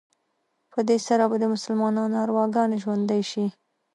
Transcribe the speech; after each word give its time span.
په 0.71 0.79
دې 0.87 0.97
سره 1.07 1.23
به 1.29 1.35
د 1.41 1.45
مسلمانانو 1.53 2.15
ارواګانې 2.25 2.77
ژوندي 2.83 3.21
شي. 3.31 3.45